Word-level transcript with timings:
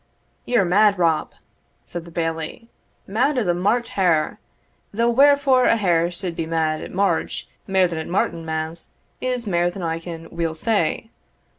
"Ye're 0.45 0.65
mad, 0.65 0.97
Rob," 0.97 1.33
said 1.85 2.05
the 2.05 2.11
Bailie 2.11 2.67
"mad 3.05 3.37
as 3.37 3.47
a 3.47 3.53
March 3.53 3.89
hare 3.89 4.39
though 4.91 5.11
wherefore 5.11 5.65
a 5.65 5.75
hare 5.75 6.09
suld 6.09 6.35
be 6.35 6.47
mad 6.47 6.81
at 6.81 6.91
March 6.91 7.47
mair 7.67 7.87
than 7.87 7.99
at 7.99 8.07
Martinmas, 8.07 8.93
is 9.21 9.45
mair 9.45 9.69
than 9.69 9.83
I 9.83 9.99
can 9.99 10.27
weel 10.31 10.55
say. 10.55 11.11